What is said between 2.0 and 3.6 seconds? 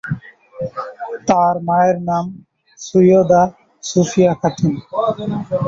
নাম সৈয়দা